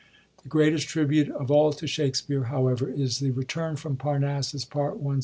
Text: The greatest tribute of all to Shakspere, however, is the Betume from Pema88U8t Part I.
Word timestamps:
The 0.41 0.49
greatest 0.49 0.87
tribute 0.87 1.29
of 1.29 1.51
all 1.51 1.71
to 1.73 1.85
Shakspere, 1.85 2.45
however, 2.45 2.89
is 2.89 3.19
the 3.19 3.29
Betume 3.29 3.77
from 3.77 3.97
Pema88U8t 3.97 4.67
Part 4.71 4.97
I. 5.07 5.17